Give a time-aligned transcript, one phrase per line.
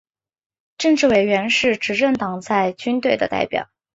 [0.79, 3.69] 政治委员是执政党在军队的代表。